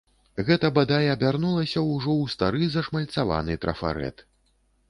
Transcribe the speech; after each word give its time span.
Гэта 0.45 0.71
бадай 0.77 1.05
абярнулася 1.15 1.83
ўжо 1.91 2.11
ў 2.15 2.33
стары 2.35 2.63
зашмальцаваны 2.79 3.61
трафарэт. 3.67 4.29